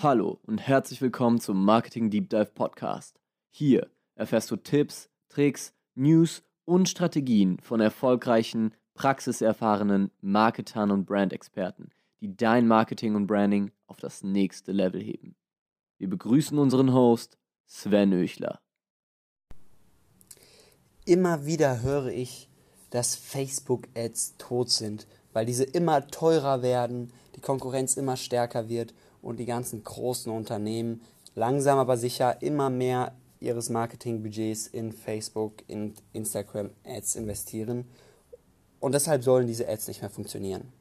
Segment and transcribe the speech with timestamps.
[0.00, 3.18] Hallo und herzlich willkommen zum Marketing Deep Dive Podcast.
[3.50, 11.90] Hier erfährst du Tipps, Tricks, News und Strategien von erfolgreichen, praxiserfahrenen Marketern und Brandexperten,
[12.20, 15.34] die dein Marketing und Branding auf das nächste Level heben.
[15.98, 17.36] Wir begrüßen unseren Host
[17.66, 18.60] Sven Öchler.
[21.06, 22.48] Immer wieder höre ich,
[22.90, 29.38] dass Facebook-Ads tot sind, weil diese immer teurer werden, die Konkurrenz immer stärker wird und
[29.38, 31.02] die ganzen großen Unternehmen
[31.34, 37.84] langsam aber sicher immer mehr ihres Marketingbudgets in Facebook, in Instagram Ads investieren
[38.80, 40.72] und deshalb sollen diese Ads nicht mehr funktionieren.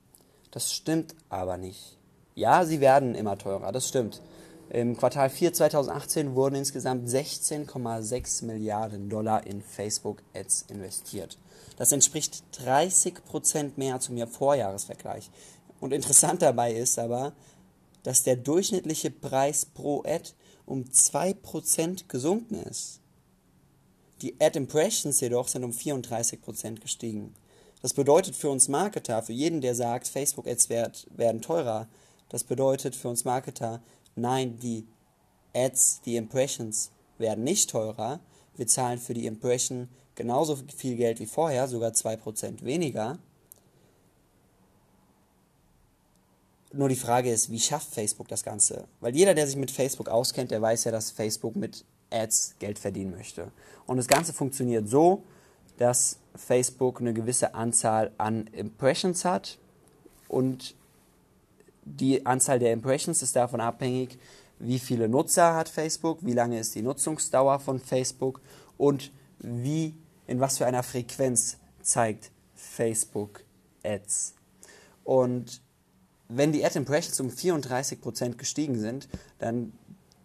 [0.52, 1.98] Das stimmt aber nicht.
[2.36, 4.22] Ja, sie werden immer teurer, das stimmt.
[4.70, 11.38] Im Quartal 4 2018 wurden insgesamt 16,6 Milliarden Dollar in Facebook Ads investiert.
[11.78, 15.30] Das entspricht 30 Prozent mehr zum Vorjahresvergleich.
[15.80, 17.34] Und interessant dabei ist aber,
[18.08, 20.30] dass der durchschnittliche Preis pro Ad
[20.66, 23.02] um 2% gesunken ist.
[24.22, 27.36] Die Ad Impressions jedoch sind um 34% gestiegen.
[27.82, 31.90] Das bedeutet für uns Marketer, für jeden, der sagt, Facebook-Ads werden teurer,
[32.30, 33.82] das bedeutet für uns Marketer,
[34.16, 34.88] nein, die
[35.54, 38.22] Ads, die Impressions werden nicht teurer.
[38.56, 43.20] Wir zahlen für die Impression genauso viel Geld wie vorher, sogar 2% weniger.
[46.74, 48.88] Nur die Frage ist, wie schafft Facebook das Ganze?
[49.00, 52.78] Weil jeder, der sich mit Facebook auskennt, der weiß ja, dass Facebook mit Ads Geld
[52.80, 53.52] verdienen möchte.
[53.86, 55.24] Und das Ganze funktioniert so,
[55.78, 59.58] dass Facebook eine gewisse Anzahl an Impressions hat
[60.28, 60.76] und
[61.86, 64.20] die Anzahl der Impressions ist davon abhängig,
[64.60, 68.42] wie viele Nutzer hat Facebook, wie lange ist die Nutzungsdauer von Facebook
[68.78, 69.96] und wie
[70.26, 73.44] in was für einer Frequenz zeigt Facebook
[73.84, 74.34] Ads.
[75.04, 75.62] Und
[76.30, 79.08] wenn die Ad Impressions um 34% gestiegen sind,
[79.40, 79.74] dann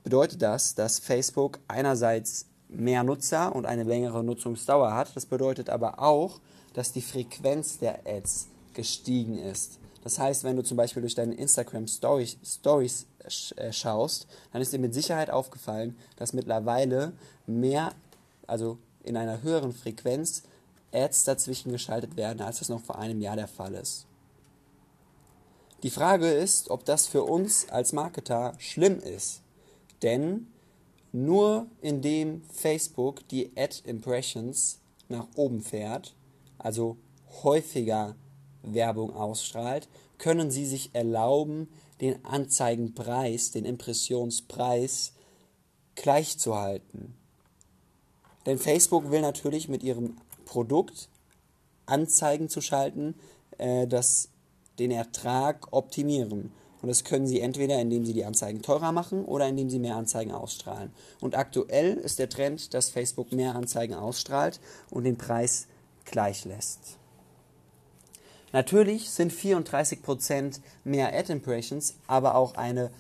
[0.05, 5.15] bedeutet das, dass Facebook einerseits mehr Nutzer und eine längere Nutzungsdauer hat.
[5.15, 6.41] Das bedeutet aber auch,
[6.75, 9.79] dass die Frequenz der Ads gestiegen ist.
[10.03, 13.07] Das heißt, wenn du zum Beispiel durch deine Instagram Stories, Stories
[13.57, 17.13] äh, schaust, dann ist dir mit Sicherheit aufgefallen, dass mittlerweile
[17.47, 17.93] mehr,
[18.47, 20.43] also in einer höheren Frequenz,
[20.93, 24.07] Ads dazwischen geschaltet werden, als das noch vor einem Jahr der Fall ist.
[25.83, 29.43] Die Frage ist, ob das für uns als Marketer schlimm ist.
[30.03, 30.47] Denn
[31.13, 34.79] nur indem Facebook die Ad Impressions
[35.09, 36.15] nach oben fährt,
[36.59, 36.97] also
[37.43, 38.15] häufiger
[38.63, 39.89] Werbung ausstrahlt,
[40.19, 41.69] können sie sich erlauben,
[42.01, 45.13] den Anzeigenpreis, den Impressionspreis
[45.97, 47.15] gleichzuhalten.
[48.47, 51.09] Denn Facebook will natürlich mit ihrem Produkt
[51.87, 53.15] Anzeigen zu schalten,
[53.59, 54.29] äh, das
[54.79, 56.53] den Ertrag optimieren.
[56.81, 59.97] Und das können sie entweder, indem sie die Anzeigen teurer machen oder indem sie mehr
[59.97, 60.91] Anzeigen ausstrahlen.
[61.21, 64.59] Und aktuell ist der Trend, dass Facebook mehr Anzeigen ausstrahlt
[64.91, 65.69] und den Preis
[66.05, 66.99] gleich lässt.
[68.53, 72.91] Natürlich sind 34% mehr Ad-Impressions, aber auch eine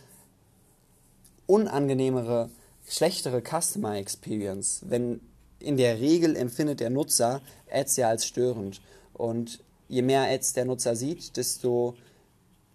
[1.46, 2.50] unangenehmere,
[2.88, 4.82] schlechtere Customer Experience.
[4.86, 5.20] Wenn
[5.58, 7.40] in der Regel empfindet der Nutzer
[7.70, 8.80] Ads ja als störend.
[9.14, 9.60] Und
[9.92, 11.94] je mehr Ads der Nutzer sieht, desto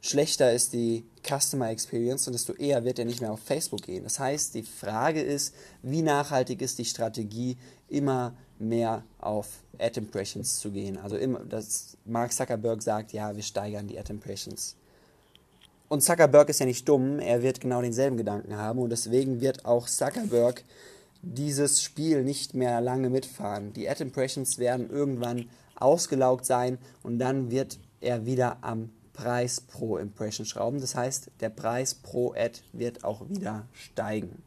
[0.01, 4.03] schlechter ist die Customer Experience und desto eher wird er nicht mehr auf Facebook gehen.
[4.03, 7.57] Das heißt, die Frage ist, wie nachhaltig ist die Strategie,
[7.89, 9.47] immer mehr auf
[9.79, 10.97] Ad Impressions zu gehen.
[10.97, 14.75] Also immer, dass Mark Zuckerberg sagt, ja, wir steigern die Ad Impressions.
[15.89, 19.65] Und Zuckerberg ist ja nicht dumm, er wird genau denselben Gedanken haben und deswegen wird
[19.65, 20.63] auch Zuckerberg
[21.23, 23.73] dieses Spiel nicht mehr lange mitfahren.
[23.73, 25.49] Die Ad Impressions werden irgendwann
[25.81, 30.79] ausgelaugt sein und dann wird er wieder am Preis pro Impression schrauben.
[30.79, 34.43] Das heißt, der Preis pro Ad wird auch wieder steigen.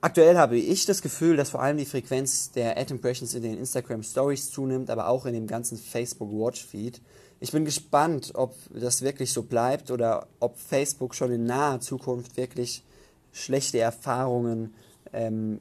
[0.00, 3.58] Aktuell habe ich das Gefühl, dass vor allem die Frequenz der Ad Impressions in den
[3.58, 7.02] Instagram Stories zunimmt, aber auch in dem ganzen Facebook Watch Feed.
[7.40, 12.36] Ich bin gespannt, ob das wirklich so bleibt oder ob Facebook schon in naher Zukunft
[12.36, 12.84] wirklich
[13.32, 14.72] schlechte Erfahrungen
[15.12, 15.60] ähm,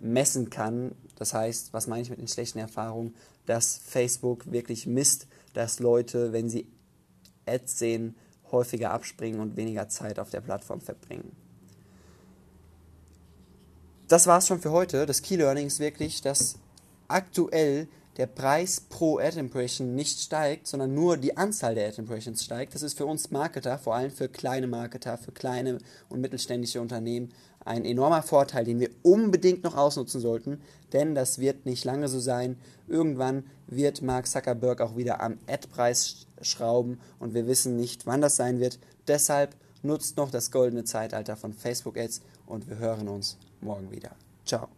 [0.00, 0.92] messen kann.
[1.18, 3.14] Das heißt, was meine ich mit den schlechten Erfahrungen?
[3.44, 6.68] Dass Facebook wirklich misst, dass Leute, wenn sie
[7.44, 8.14] Ads sehen,
[8.52, 11.32] häufiger abspringen und weniger Zeit auf der Plattform verbringen.
[14.06, 15.04] Das war es schon für heute.
[15.06, 16.54] Das Key Learning ist wirklich, dass
[17.08, 17.88] aktuell
[18.18, 22.74] der Preis pro Ad Impression nicht steigt, sondern nur die Anzahl der Ad Impressions steigt.
[22.74, 25.78] Das ist für uns Marketer, vor allem für kleine Marketer, für kleine
[26.08, 27.32] und mittelständische Unternehmen,
[27.64, 30.60] ein enormer Vorteil, den wir unbedingt noch ausnutzen sollten,
[30.92, 32.56] denn das wird nicht lange so sein.
[32.88, 38.36] Irgendwann wird Mark Zuckerberg auch wieder am Ad-Preis schrauben und wir wissen nicht, wann das
[38.36, 38.78] sein wird.
[39.06, 44.10] Deshalb nutzt noch das goldene Zeitalter von Facebook-Ads und wir hören uns morgen wieder.
[44.44, 44.77] Ciao.